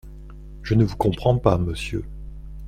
Je 0.63 0.73
ne 0.73 0.83
vous 0.83 0.97
comprends 0.97 1.37
pas, 1.37 1.59
monsieur. 1.59 2.03